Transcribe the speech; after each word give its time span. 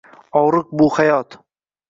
Og‘riq 0.39 0.73
bu— 0.81 0.89
hayot 0.97 1.39